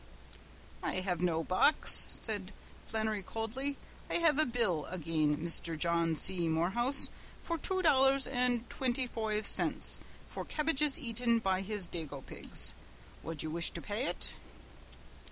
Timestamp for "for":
7.39-7.59, 10.27-10.43